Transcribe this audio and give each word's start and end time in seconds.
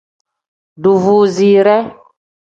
Duvuuzire. 0.81 1.77